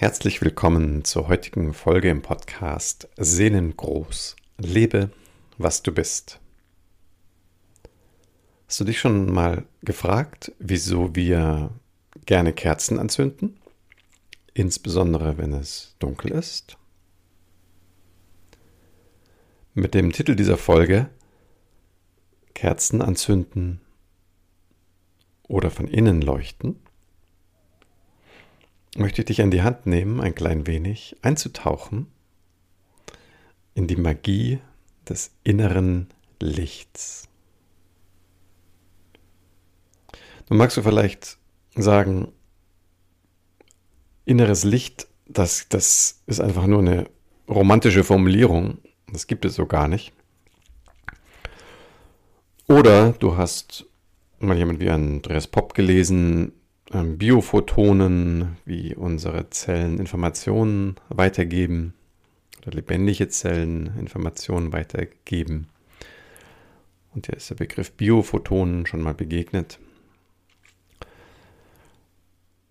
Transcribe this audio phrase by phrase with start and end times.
[0.00, 4.34] Herzlich willkommen zur heutigen Folge im Podcast Seelengroß.
[4.56, 5.10] Lebe,
[5.58, 6.40] was du bist.
[8.66, 11.68] Hast du dich schon mal gefragt, wieso wir
[12.24, 13.60] gerne Kerzen anzünden?
[14.54, 16.78] Insbesondere wenn es dunkel ist?
[19.74, 21.10] Mit dem Titel dieser Folge
[22.54, 23.82] Kerzen anzünden
[25.46, 26.76] oder von innen leuchten
[28.96, 32.06] möchte ich dich an die Hand nehmen, ein klein wenig einzutauchen
[33.74, 34.58] in die Magie
[35.08, 36.08] des inneren
[36.40, 37.28] Lichts.
[40.48, 41.38] Nun magst du vielleicht
[41.76, 42.32] sagen,
[44.24, 47.08] inneres Licht, das, das ist einfach nur eine
[47.48, 48.78] romantische Formulierung.
[49.12, 50.12] Das gibt es so gar nicht.
[52.66, 53.86] Oder du hast
[54.38, 56.52] mal jemand wie Andreas Popp gelesen,
[56.92, 61.94] Biophotonen, wie unsere Zellen Informationen weitergeben
[62.58, 65.68] oder lebendige Zellen Informationen weitergeben.
[67.14, 69.78] Und hier ist der Begriff Biophotonen schon mal begegnet.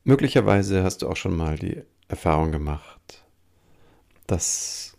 [0.03, 3.23] Möglicherweise hast du auch schon mal die Erfahrung gemacht,
[4.28, 4.98] dass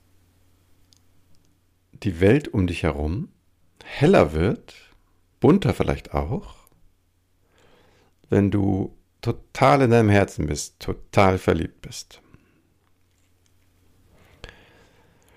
[1.92, 3.28] die Welt um dich herum
[3.84, 4.74] heller wird,
[5.40, 6.54] bunter vielleicht auch,
[8.30, 12.20] wenn du total in deinem Herzen bist, total verliebt bist.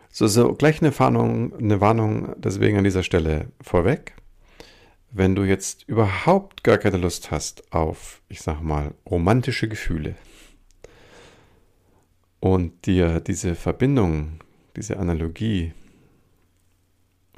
[0.09, 4.15] So, so gleich eine Warnung, eine Warnung deswegen an dieser Stelle vorweg.
[5.09, 10.15] Wenn du jetzt überhaupt gar keine Lust hast auf, ich sag mal, romantische Gefühle
[12.39, 14.39] und dir diese Verbindung,
[14.75, 15.73] diese Analogie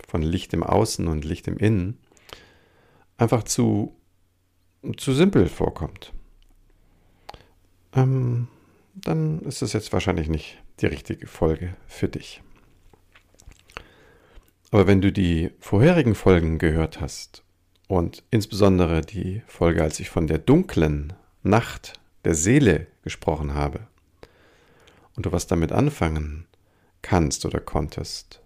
[0.08, 1.98] von Licht im Außen und Licht im Innen
[3.18, 3.96] einfach zu,
[4.98, 6.14] zu simpel vorkommt,
[7.96, 8.48] ähm,
[8.94, 12.42] dann ist es jetzt wahrscheinlich nicht die richtige Folge für dich.
[14.72, 17.44] Aber wenn du die vorherigen Folgen gehört hast
[17.88, 21.94] und insbesondere die Folge, als ich von der dunklen Nacht
[22.26, 23.88] der Seele gesprochen habe
[25.16, 26.46] und du was damit anfangen
[27.02, 28.42] kannst oder konntest,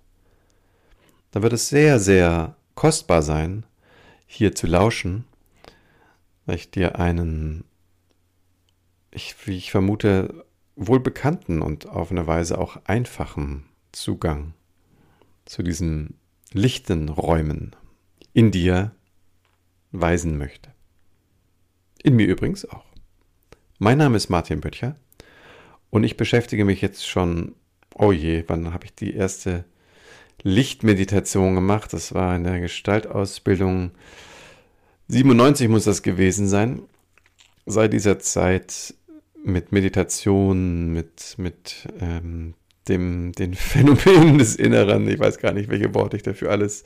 [1.32, 3.66] dann wird es sehr, sehr kostbar sein,
[4.26, 5.26] hier zu lauschen,
[6.46, 7.64] weil ich dir einen
[9.12, 14.54] ich, wie ich vermute, wohlbekannten und auf eine Weise auch einfachen Zugang
[15.46, 16.16] zu diesen
[16.54, 17.76] lichten Räumen
[18.34, 18.92] in dir
[19.92, 20.72] weisen möchte.
[22.04, 22.86] In mir übrigens auch.
[23.80, 24.96] Mein Name ist Martin Böttcher
[25.90, 27.56] und ich beschäftige mich jetzt schon,
[27.96, 29.66] oh je, wann habe ich die erste
[30.44, 31.92] Lichtmeditation gemacht?
[31.94, 33.92] Das war in der Gestaltausbildung
[35.10, 36.84] 97 muss das gewesen sein.
[37.66, 38.94] Seit dieser Zeit
[39.44, 42.56] mit Meditation, mit, mit ähm,
[42.88, 46.84] dem, den Phänomenen des Inneren, ich weiß gar nicht, welche Worte ich dafür alles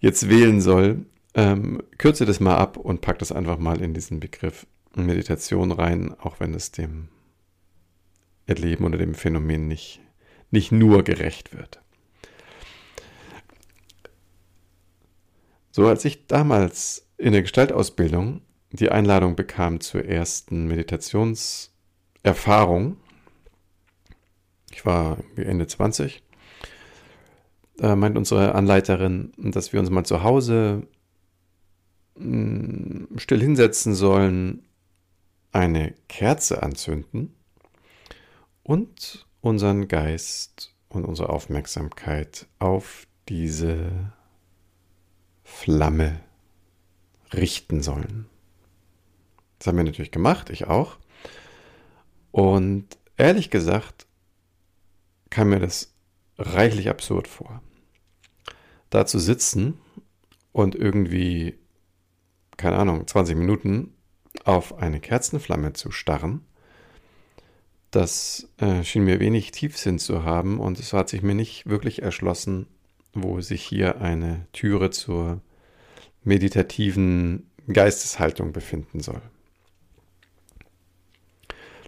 [0.00, 1.04] jetzt wählen soll,
[1.34, 6.14] ähm, kürze das mal ab und pack das einfach mal in diesen Begriff Meditation rein,
[6.18, 7.08] auch wenn es dem
[8.46, 10.00] Erleben oder dem Phänomen nicht,
[10.50, 11.80] nicht nur gerecht wird.
[15.70, 18.42] So, als ich damals in der Gestaltausbildung
[18.72, 22.96] die Einladung bekam zur ersten Meditationserfahrung.
[24.70, 26.22] Ich war Ende 20.
[27.76, 30.86] Da meint unsere Anleiterin, dass wir uns mal zu Hause
[32.16, 34.62] mm, still hinsetzen sollen,
[35.52, 37.34] eine Kerze anzünden
[38.62, 44.12] und unseren Geist und unsere Aufmerksamkeit auf diese
[45.42, 46.20] Flamme
[47.32, 48.29] richten sollen.
[49.60, 50.96] Das haben wir natürlich gemacht, ich auch.
[52.32, 52.86] Und
[53.18, 54.06] ehrlich gesagt
[55.28, 55.92] kam mir das
[56.38, 57.62] reichlich absurd vor.
[58.88, 59.78] Da zu sitzen
[60.52, 61.58] und irgendwie,
[62.56, 63.92] keine Ahnung, 20 Minuten
[64.44, 66.40] auf eine Kerzenflamme zu starren,
[67.90, 72.00] das äh, schien mir wenig Tiefsinn zu haben und es hat sich mir nicht wirklich
[72.00, 72.66] erschlossen,
[73.12, 75.42] wo sich hier eine Türe zur
[76.24, 79.20] meditativen Geisteshaltung befinden soll.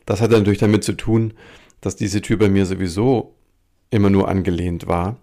[0.06, 1.34] Das hat natürlich damit zu tun,
[1.81, 3.34] dass diese Tür bei mir sowieso
[3.90, 5.19] immer nur angelehnt war.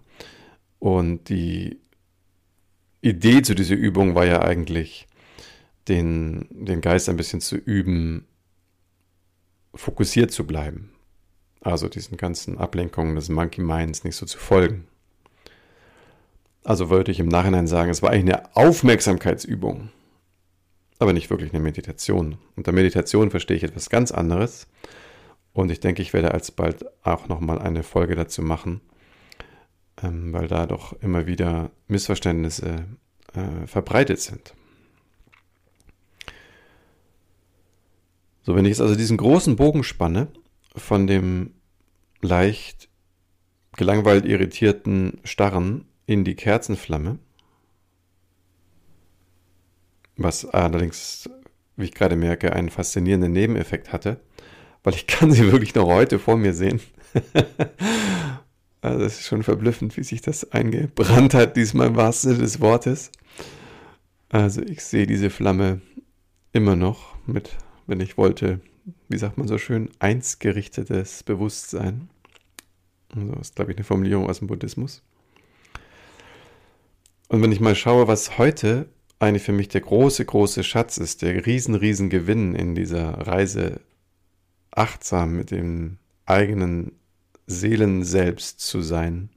[0.78, 1.78] Und die
[3.02, 5.06] Idee zu dieser Übung war ja eigentlich,
[5.88, 8.26] den, den Geist ein bisschen zu üben,
[9.74, 10.92] fokussiert zu bleiben.
[11.62, 14.86] Also diesen ganzen Ablenkungen des Monkey Minds nicht so zu folgen.
[16.62, 19.90] Also wollte ich im Nachhinein sagen, es war eigentlich eine Aufmerksamkeitsübung
[21.00, 22.36] aber nicht wirklich eine Meditation.
[22.56, 24.68] Unter Meditation verstehe ich etwas ganz anderes.
[25.52, 28.82] Und ich denke, ich werde alsbald auch nochmal eine Folge dazu machen,
[30.02, 32.84] ähm, weil da doch immer wieder Missverständnisse
[33.34, 34.54] äh, verbreitet sind.
[38.42, 40.28] So, wenn ich jetzt also diesen großen Bogen spanne
[40.76, 41.54] von dem
[42.20, 42.88] leicht
[43.76, 47.18] gelangweilt irritierten Starren in die Kerzenflamme,
[50.22, 51.28] was allerdings,
[51.76, 54.20] wie ich gerade merke, einen faszinierenden Nebeneffekt hatte,
[54.82, 56.80] weil ich kann sie wirklich noch heute vor mir sehen.
[58.82, 62.60] also es ist schon verblüffend, wie sich das eingebrannt hat, diesmal im wahrsten Sinne des
[62.60, 63.10] Wortes.
[64.28, 65.80] Also ich sehe diese Flamme
[66.52, 67.56] immer noch mit,
[67.86, 68.60] wenn ich wollte,
[69.08, 72.08] wie sagt man so schön, eins gerichtetes Bewusstsein.
[73.14, 75.02] Also das ist, glaube ich, eine Formulierung aus dem Buddhismus.
[77.28, 78.88] Und wenn ich mal schaue, was heute
[79.20, 83.80] eigentlich für mich der große, große Schatz ist, der riesen, riesen Gewinn in dieser Reise
[84.70, 86.92] achtsam mit dem eigenen
[87.46, 89.28] Seelen selbst zu sein,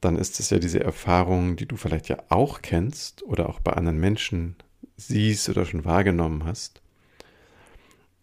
[0.00, 3.72] dann ist es ja diese Erfahrung, die du vielleicht ja auch kennst oder auch bei
[3.72, 4.54] anderen Menschen
[4.96, 6.80] siehst oder schon wahrgenommen hast.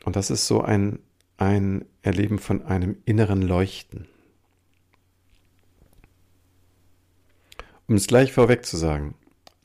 [0.06, 1.00] Und das ist so ein,
[1.38, 4.08] ein Erleben von einem inneren Leuchten.
[7.88, 9.16] Um es gleich vorweg zu sagen,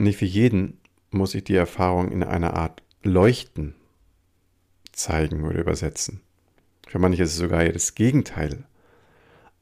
[0.00, 0.78] nicht für jeden
[1.10, 3.74] muss ich die Erfahrung in einer Art Leuchten
[4.92, 6.20] zeigen oder übersetzen.
[6.86, 8.64] Für manche ist es sogar das Gegenteil.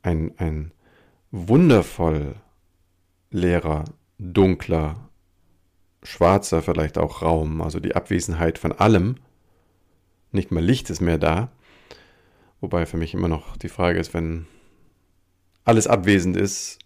[0.02, 0.73] Ein, ein
[1.31, 2.37] wundervoll
[3.31, 3.85] leerer,
[4.19, 5.08] dunkler,
[6.02, 9.17] schwarzer vielleicht auch Raum, also die Abwesenheit von allem.
[10.32, 11.50] Nicht mal Licht ist mehr da.
[12.61, 14.46] Wobei für mich immer noch die Frage ist, wenn
[15.64, 16.79] alles abwesend ist,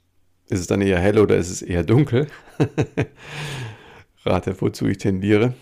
[0.53, 2.29] ist es dann eher hell oder ist es eher dunkel?
[4.25, 5.55] Rate, wozu ich tendiere.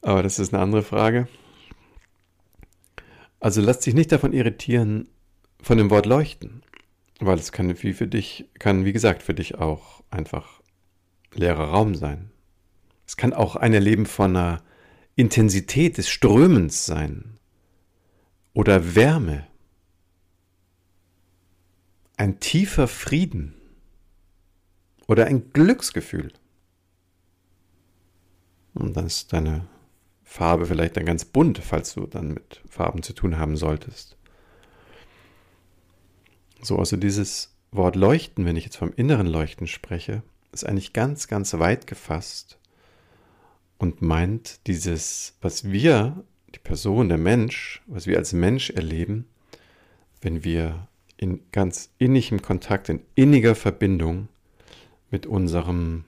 [0.00, 1.28] Aber das ist eine andere Frage.
[3.40, 5.08] Also lass dich nicht davon irritieren,
[5.60, 6.62] von dem Wort leuchten.
[7.18, 10.60] Weil es kann wie für dich, kann wie gesagt für dich auch einfach
[11.34, 12.30] leerer Raum sein.
[13.06, 14.62] Es kann auch ein Erleben von einer
[15.16, 17.38] Intensität des Strömens sein.
[18.54, 19.46] Oder Wärme.
[22.22, 23.52] Ein tiefer Frieden.
[25.08, 26.32] Oder ein Glücksgefühl.
[28.74, 29.66] Und dann ist deine
[30.22, 34.16] Farbe vielleicht dann ganz bunt, falls du dann mit Farben zu tun haben solltest.
[36.60, 40.22] So, also dieses Wort Leuchten, wenn ich jetzt vom inneren Leuchten spreche,
[40.52, 42.56] ist eigentlich ganz, ganz weit gefasst
[43.78, 46.22] und meint dieses, was wir,
[46.54, 49.26] die Person, der Mensch, was wir als Mensch erleben,
[50.20, 50.86] wenn wir
[51.22, 54.28] in ganz innigem Kontakt, in inniger Verbindung
[55.10, 56.04] mit unserem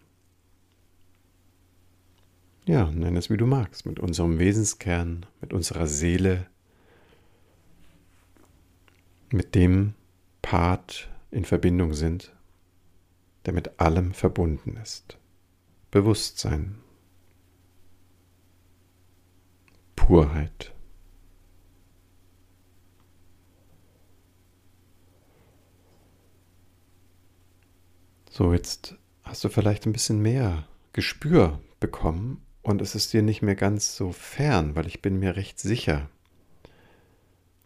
[2.67, 6.47] ja, nenn es wie du magst, mit unserem Wesenskern, mit unserer Seele,
[9.31, 9.95] mit dem
[10.43, 12.35] Part in Verbindung sind,
[13.47, 15.19] der mit allem verbunden ist.
[15.91, 16.77] Bewusstsein,
[19.95, 20.74] Purheit.
[28.37, 33.43] So, jetzt hast du vielleicht ein bisschen mehr Gespür bekommen und es ist dir nicht
[33.43, 36.11] mehr ganz so fern, weil ich bin mir recht sicher,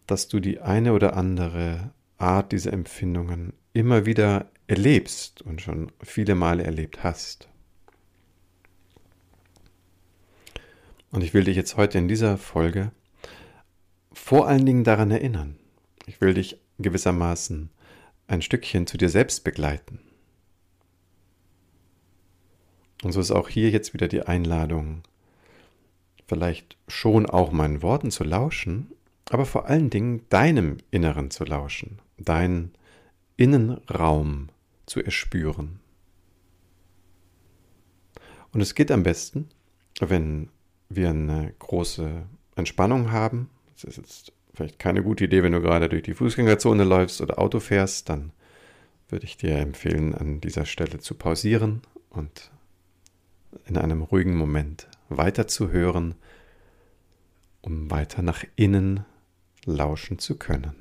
[0.05, 1.89] dass du die eine oder andere
[2.19, 7.49] Art dieser Empfindungen immer wieder erlebst und schon viele Male erlebt hast.
[11.09, 12.91] Und ich will dich jetzt heute in dieser Folge
[14.13, 15.57] vor allen Dingen daran erinnern.
[16.05, 17.71] Ich will dich gewissermaßen
[18.27, 19.99] ein Stückchen zu dir selbst begleiten.
[23.03, 25.03] Und so ist auch hier jetzt wieder die Einladung,
[26.27, 28.91] vielleicht schon auch meinen Worten zu lauschen,
[29.29, 32.73] aber vor allen Dingen deinem Inneren zu lauschen, deinen
[33.37, 34.49] Innenraum
[34.85, 35.79] zu erspüren.
[38.51, 39.49] Und es geht am besten,
[39.99, 40.49] wenn
[40.89, 42.23] wir eine große
[42.55, 43.49] Entspannung haben.
[43.75, 47.39] Es ist jetzt vielleicht keine gute Idee, wenn du gerade durch die Fußgängerzone läufst oder
[47.39, 48.31] Auto fährst, dann
[49.07, 52.51] würde ich dir empfehlen, an dieser Stelle zu pausieren und
[53.65, 56.15] in einem ruhigen Moment weiter zu hören,
[57.61, 59.05] um weiter nach innen
[59.65, 60.75] lauschen zu können.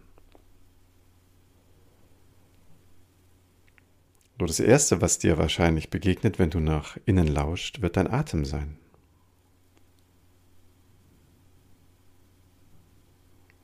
[4.39, 8.45] Nur das Erste, was dir wahrscheinlich begegnet, wenn du nach innen lauscht, wird dein Atem
[8.45, 8.79] sein.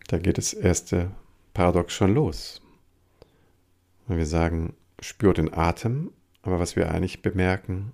[0.08, 1.12] Da geht das erste
[1.54, 2.60] Paradox schon los.
[4.06, 7.92] Wenn wir sagen, spür den Atem, aber was wir eigentlich bemerken,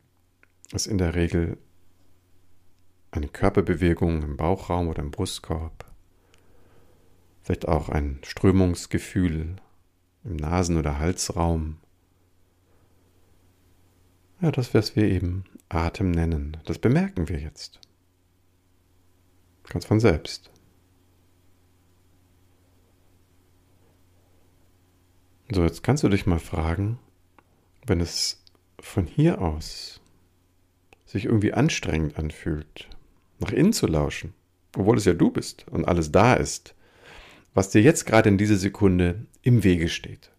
[0.73, 1.59] ist in der Regel
[3.11, 5.85] eine Körperbewegung im Bauchraum oder im Brustkorb.
[7.43, 9.57] vielleicht auch ein Strömungsgefühl
[10.25, 11.79] im Nasen- oder Halsraum.
[14.41, 17.81] Ja, das, was wir eben Atem nennen, das bemerken wir jetzt.
[19.69, 20.51] Ganz von selbst.
[25.51, 26.99] So, jetzt kannst du dich mal fragen,
[27.87, 28.45] wenn es
[28.79, 30.00] von hier aus
[31.11, 32.89] sich irgendwie anstrengend anfühlt,
[33.41, 34.33] nach innen zu lauschen,
[34.77, 36.75] obwohl es ja du bist und alles da ist,
[37.53, 40.31] was dir jetzt gerade in dieser Sekunde im Wege steht.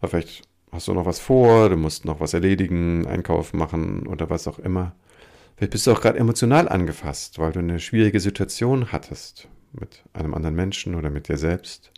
[0.00, 4.30] Aber vielleicht hast du noch was vor, du musst noch was erledigen, Einkauf machen oder
[4.30, 4.96] was auch immer.
[5.56, 10.34] Vielleicht bist du auch gerade emotional angefasst, weil du eine schwierige Situation hattest mit einem
[10.34, 11.92] anderen Menschen oder mit dir selbst.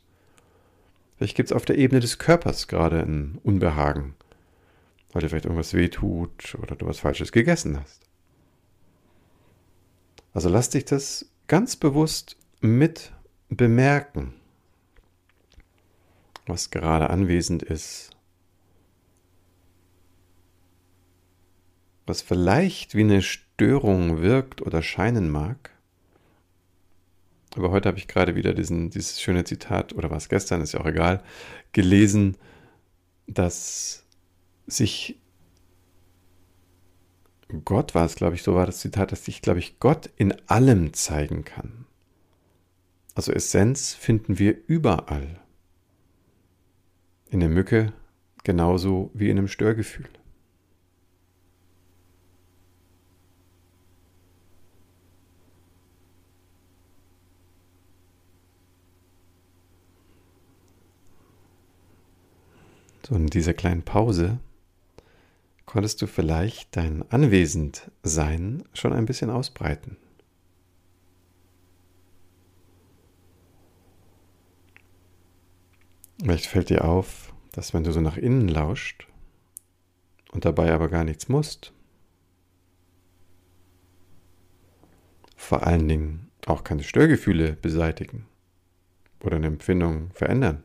[1.17, 4.15] Vielleicht gibt es auf der Ebene des Körpers gerade ein Unbehagen,
[5.13, 8.03] weil dir vielleicht irgendwas wehtut oder du was Falsches gegessen hast.
[10.33, 13.13] Also lass dich das ganz bewusst mit
[13.49, 14.35] bemerken,
[16.47, 18.11] was gerade anwesend ist,
[22.07, 25.71] was vielleicht wie eine Störung wirkt oder scheinen mag.
[27.57, 30.81] Aber heute habe ich gerade wieder diesen, dieses schöne Zitat, oder was gestern, ist ja
[30.81, 31.23] auch egal,
[31.73, 32.37] gelesen,
[33.27, 34.06] dass
[34.67, 35.21] sich
[37.65, 40.35] Gott war es, glaube ich, so war das Zitat, dass sich, glaube ich, Gott in
[40.49, 41.87] allem zeigen kann.
[43.15, 45.41] Also Essenz finden wir überall.
[47.31, 47.93] In der Mücke
[48.43, 50.09] genauso wie in einem Störgefühl.
[63.07, 64.41] So, in dieser kleinen Pause
[65.77, 69.99] konntest du vielleicht dein Anwesendsein schon ein bisschen ausbreiten.
[76.19, 79.07] Vielleicht fällt dir auf, dass wenn du so nach innen lauscht
[80.33, 81.75] und dabei aber gar nichts musst,
[85.37, 88.27] vor allen Dingen auch keine Störgefühle beseitigen
[89.23, 90.63] oder eine Empfindung verändern.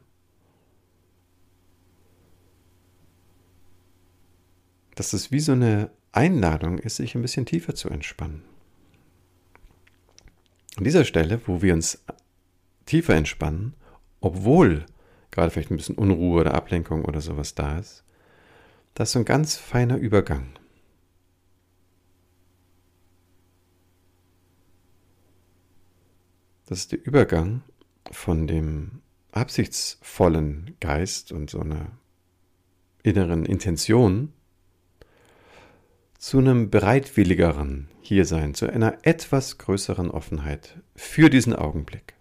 [4.96, 8.44] Dass es wie so eine Einladung ist, sich ein bisschen tiefer zu entspannen.
[10.78, 12.04] An dieser Stelle, wo wir uns
[12.86, 13.74] tiefer entspannen,
[14.20, 14.86] obwohl
[15.32, 18.04] gerade vielleicht ein bisschen Unruhe oder Ablenkung oder sowas da ist,
[18.94, 20.54] das ist so ein ganz feiner Übergang.
[26.66, 27.64] Das ist der Übergang
[28.12, 31.92] von dem absichtsvollen Geist und so einer
[33.04, 34.34] inneren Intention
[36.22, 42.13] zu einem bereitwilligeren Hiersein, zu einer etwas größeren Offenheit für diesen Augenblick.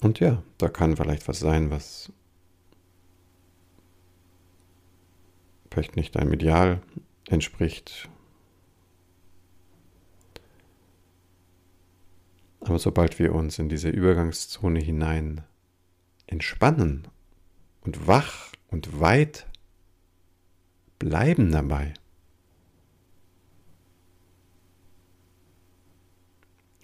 [0.00, 2.10] Und ja, da kann vielleicht was sein, was
[5.70, 6.80] vielleicht nicht deinem Ideal
[7.28, 8.08] entspricht.
[12.60, 15.44] Aber sobald wir uns in diese Übergangszone hinein
[16.26, 17.08] entspannen
[17.82, 19.46] und wach und weit
[20.98, 21.94] bleiben dabei.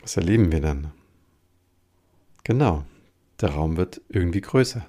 [0.00, 0.92] Was erleben wir dann?
[2.44, 2.84] Genau,
[3.40, 4.86] der Raum wird irgendwie größer.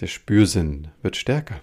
[0.00, 1.60] Der Spürsinn wird stärker.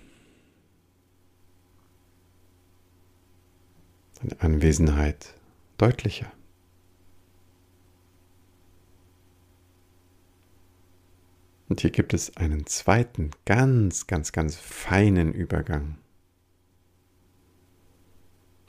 [4.22, 5.34] Deine Anwesenheit
[5.78, 6.32] deutlicher.
[11.70, 16.00] Und hier gibt es einen zweiten, ganz, ganz, ganz feinen Übergang.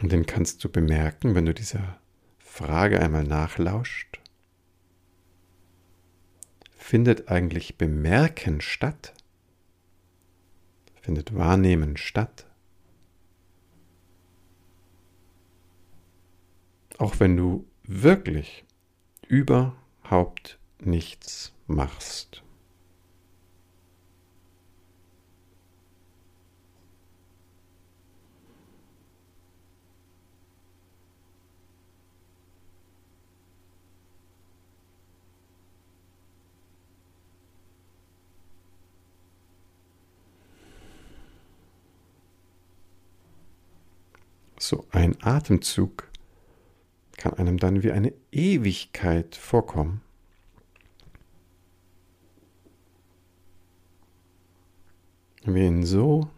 [0.02, 1.98] Und den kannst du bemerken, wenn du dieser
[2.38, 4.20] Frage einmal nachlauscht.
[6.76, 9.14] Findet eigentlich Bemerken statt?
[11.00, 12.46] Findet Wahrnehmen statt?
[16.98, 18.64] Auch wenn du wirklich
[19.26, 22.42] überhaupt nichts machst.
[44.62, 46.06] So ein Atemzug
[47.16, 50.02] kann einem dann wie eine Ewigkeit vorkommen.
[55.42, 56.28] Wenn wir ihn so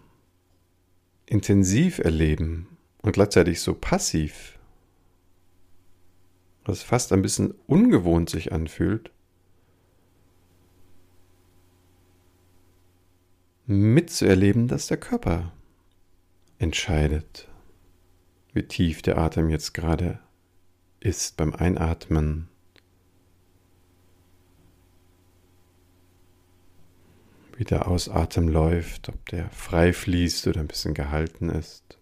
[1.27, 2.69] intensiv erleben
[3.03, 4.57] und gleichzeitig so passiv,
[6.65, 9.11] es fast ein bisschen ungewohnt sich anfühlt,
[13.67, 15.53] mitzuerleben, dass der Körper
[16.61, 17.49] entscheidet,
[18.53, 20.21] wie tief der Atem jetzt gerade
[21.01, 22.49] ist beim Einatmen.
[27.57, 31.99] Wie der Ausatmen läuft, ob der frei fließt oder ein bisschen gehalten ist.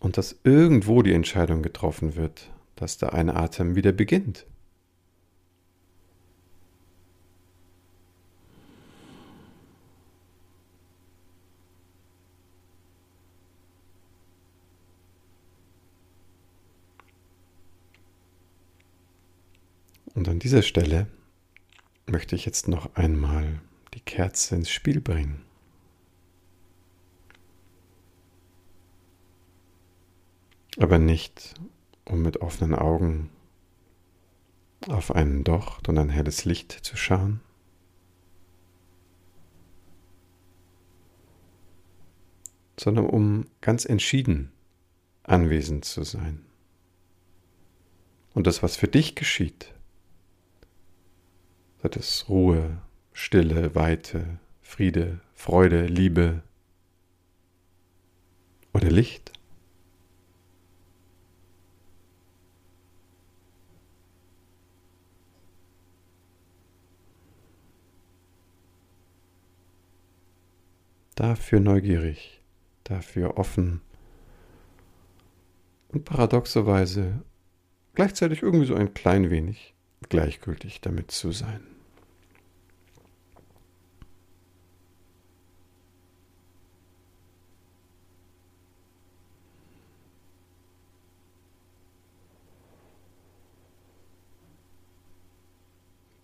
[0.00, 4.46] Und dass irgendwo die Entscheidung getroffen wird, dass der Einatmen wieder beginnt.
[20.14, 21.08] Und an dieser Stelle
[22.06, 23.60] möchte ich jetzt noch einmal
[23.94, 25.42] die Kerze ins Spiel bringen.
[30.78, 31.54] Aber nicht,
[32.04, 33.30] um mit offenen Augen
[34.88, 37.40] auf einen Docht und ein helles Licht zu schauen,
[42.78, 44.52] sondern um ganz entschieden
[45.22, 46.44] anwesend zu sein.
[48.34, 49.74] Und das, was für dich geschieht,
[51.84, 52.78] Sei es Ruhe,
[53.12, 56.42] Stille, Weite, Friede, Freude, Liebe
[58.72, 59.32] oder Licht.
[71.16, 72.40] Dafür neugierig,
[72.84, 73.82] dafür offen
[75.88, 77.22] und paradoxerweise
[77.92, 79.74] gleichzeitig irgendwie so ein klein wenig
[80.08, 81.73] gleichgültig damit zu sein.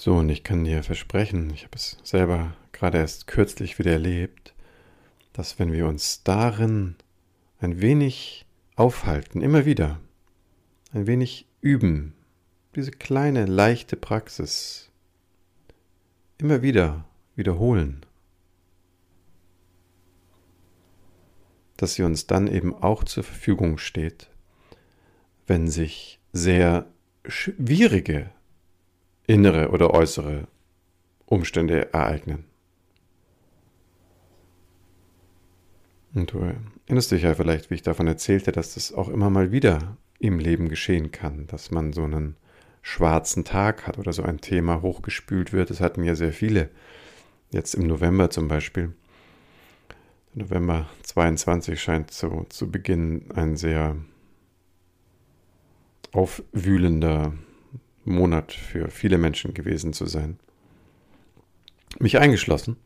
[0.00, 4.54] So, und ich kann dir versprechen, ich habe es selber gerade erst kürzlich wieder erlebt,
[5.34, 6.96] dass wenn wir uns darin
[7.58, 10.00] ein wenig aufhalten, immer wieder,
[10.94, 12.14] ein wenig üben,
[12.74, 14.90] diese kleine, leichte Praxis
[16.38, 17.04] immer wieder
[17.36, 18.06] wiederholen,
[21.76, 24.30] dass sie uns dann eben auch zur Verfügung steht,
[25.46, 26.86] wenn sich sehr
[27.26, 28.30] schwierige
[29.30, 30.48] innere oder äußere
[31.24, 32.44] Umstände ereignen.
[36.12, 36.52] Und du
[36.86, 40.40] erinnerst dich ja vielleicht, wie ich davon erzählte, dass das auch immer mal wieder im
[40.40, 42.34] Leben geschehen kann, dass man so einen
[42.82, 45.70] schwarzen Tag hat oder so ein Thema hochgespült wird.
[45.70, 46.68] Das hatten ja sehr viele.
[47.52, 48.92] Jetzt im November zum Beispiel.
[50.34, 53.94] November 22 scheint so zu Beginn ein sehr
[56.10, 57.32] aufwühlender
[58.04, 60.38] Monat für viele Menschen gewesen zu sein.
[61.98, 62.76] Mich eingeschlossen.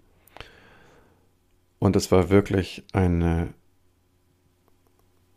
[1.78, 3.52] Und es war wirklich eine,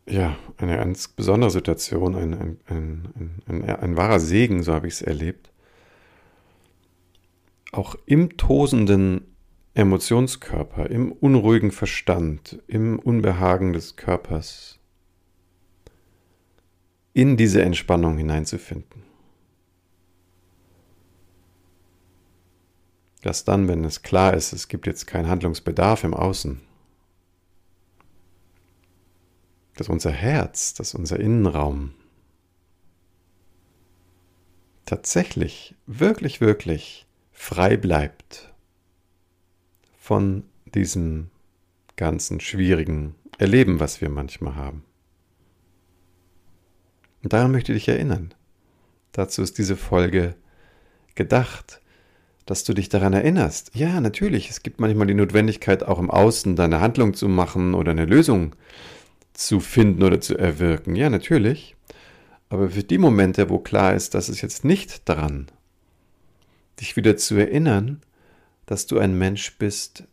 [0.08, 4.94] ja, eine ganz besondere Situation, ein, ein, ein, ein, ein wahrer Segen, so habe ich
[4.94, 5.52] es erlebt.
[7.72, 9.26] Auch im tosenden
[9.74, 14.80] Emotionskörper, im unruhigen Verstand, im Unbehagen des Körpers,
[17.12, 19.07] in diese Entspannung hineinzufinden.
[23.22, 26.60] Dass dann, wenn es klar ist, es gibt jetzt keinen Handlungsbedarf im Außen,
[29.76, 31.94] dass unser Herz, dass unser Innenraum
[34.84, 38.52] tatsächlich, wirklich, wirklich frei bleibt
[39.98, 41.30] von diesem
[41.96, 44.84] ganzen schwierigen Erleben, was wir manchmal haben.
[47.22, 48.34] Und daran möchte ich dich erinnern.
[49.12, 50.34] Dazu ist diese Folge
[51.14, 51.80] gedacht,
[52.48, 53.72] dass du dich daran erinnerst.
[53.74, 57.90] Ja, natürlich, es gibt manchmal die Notwendigkeit, auch im Außen deine Handlung zu machen oder
[57.90, 58.56] eine Lösung
[59.34, 60.96] zu finden oder zu erwirken.
[60.96, 61.76] Ja, natürlich.
[62.48, 65.48] Aber für die Momente, wo klar ist, dass es jetzt nicht daran,
[66.80, 68.00] dich wieder zu erinnern,
[68.64, 70.04] dass du ein Mensch bist,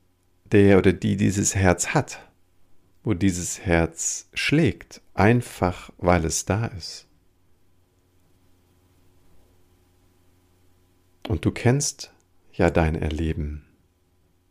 [0.51, 2.19] der oder die dieses Herz hat,
[3.05, 7.07] wo dieses Herz schlägt, einfach weil es da ist.
[11.29, 12.11] Und du kennst
[12.57, 13.65] ja dein Erleben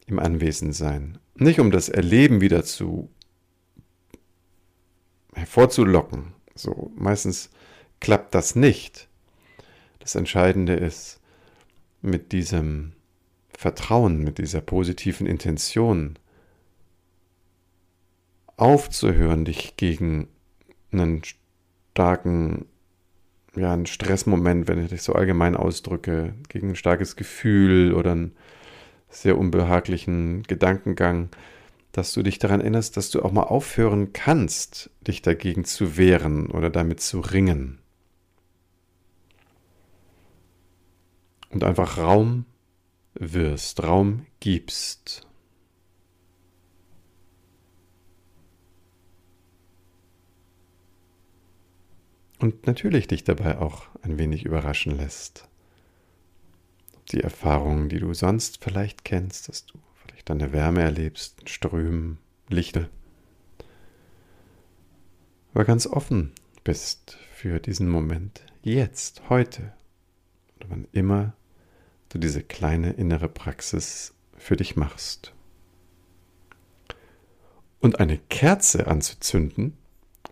[0.07, 1.19] im Anwesensein.
[1.35, 3.11] Nicht um das Erleben wieder zu
[5.35, 6.33] hervorzulocken.
[6.55, 7.51] So, meistens
[8.01, 9.09] klappt das nicht.
[9.99, 11.21] Das Entscheidende ist,
[12.03, 12.93] mit diesem
[13.57, 16.19] Vertrauen, mit dieser positiven Intention
[18.57, 20.29] aufzuhören, dich gegen
[20.93, 22.67] einen starken,
[23.57, 28.37] ja, einen Stressmoment, wenn ich dich so allgemein ausdrücke, gegen ein starkes Gefühl oder einen
[29.09, 31.29] sehr unbehaglichen Gedankengang,
[31.93, 36.51] dass du dich daran erinnerst, dass du auch mal aufhören kannst, dich dagegen zu wehren
[36.51, 37.79] oder damit zu ringen.
[41.51, 42.47] Und einfach Raum
[43.15, 45.25] wirst, Raum gibst.
[52.45, 55.49] Und natürlich dich dabei auch ein wenig überraschen lässt.
[57.11, 62.19] Die Erfahrungen, die du sonst vielleicht kennst, dass du vielleicht eine Wärme erlebst, Strömen,
[62.51, 62.91] Lichter.
[65.55, 66.33] Aber ganz offen
[66.65, 69.73] bist für diesen Moment, jetzt, heute,
[70.57, 71.33] oder wann immer
[72.11, 75.33] du diese kleine innere Praxis für dich machst.
[77.81, 79.79] Und eine Kerze anzuzünden,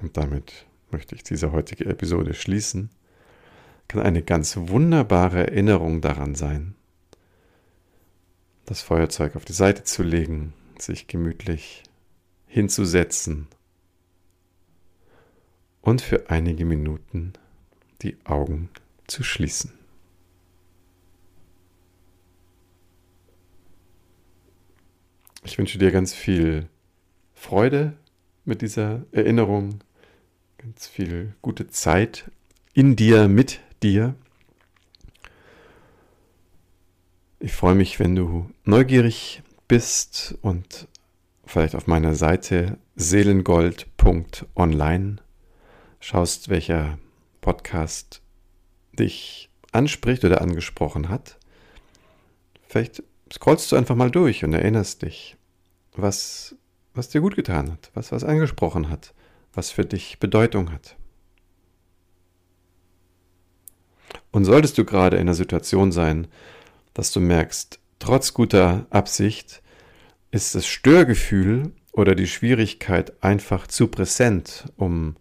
[0.02, 2.90] und damit möchte ich diese heutige Episode schließen,
[3.88, 6.74] kann eine ganz wunderbare Erinnerung daran sein,
[8.64, 11.82] das Feuerzeug auf die Seite zu legen, sich gemütlich
[12.46, 13.48] hinzusetzen
[15.80, 17.32] und für einige Minuten
[18.02, 18.68] die Augen
[19.06, 19.72] zu schließen.
[25.44, 26.68] Ich wünsche dir ganz viel
[27.34, 27.94] Freude
[28.44, 29.80] mit dieser Erinnerung,
[30.62, 32.30] ganz viel gute Zeit
[32.72, 34.14] in dir, mit dir.
[37.40, 40.86] Ich freue mich, wenn du neugierig bist und
[41.44, 45.16] vielleicht auf meiner Seite seelengold.online
[45.98, 46.96] schaust, welcher
[47.40, 48.22] Podcast
[48.92, 51.38] dich anspricht oder angesprochen hat.
[52.68, 55.36] Vielleicht scrollst du einfach mal durch und erinnerst dich,
[55.96, 56.54] was,
[56.94, 59.12] was dir gut getan hat, was was angesprochen hat,
[59.52, 60.96] was für dich Bedeutung hat.
[64.30, 66.26] Und solltest du gerade in der Situation sein,
[66.94, 69.62] dass du merkst, trotz guter Absicht
[70.30, 75.16] ist das Störgefühl oder die Schwierigkeit einfach zu präsent, um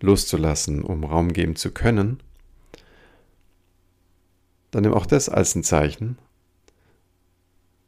[0.00, 2.22] loszulassen, um Raum geben zu können,
[4.70, 6.18] dann nimm auch das als ein Zeichen,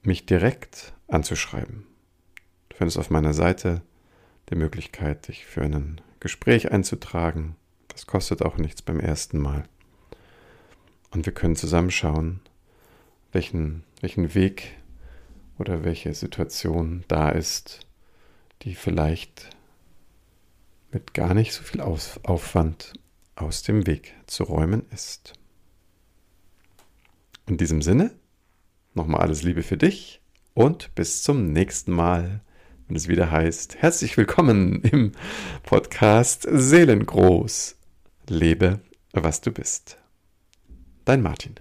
[0.03, 1.87] mich direkt anzuschreiben.
[2.69, 3.83] Du findest auf meiner Seite
[4.51, 7.57] die Möglichkeit, dich für ein Gespräch einzutragen.
[7.89, 9.65] Das kostet auch nichts beim ersten Mal.
[11.11, 12.41] Und wir können zusammenschauen,
[13.33, 14.77] welchen, welchen Weg
[15.59, 17.81] oder welche Situation da ist,
[18.63, 19.51] die vielleicht
[20.91, 22.95] mit gar nicht so viel Aufwand
[23.37, 25.35] aus dem Weg zu räumen ist.
[27.47, 28.15] In diesem Sinne,
[28.95, 30.21] nochmal alles Liebe für dich
[30.55, 32.41] und bis zum nächsten Mal,
[32.89, 35.13] wenn es wieder heißt, herzlich willkommen im
[35.63, 37.77] Podcast Seelengroß.
[38.29, 38.81] Lebe,
[39.13, 39.99] was du bist.
[41.05, 41.55] Dein Martin.